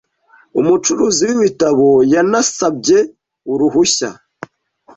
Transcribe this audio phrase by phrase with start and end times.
[0.59, 2.97] umucuruzi w'ibitabo yanasabye
[3.51, 4.09] uruhushya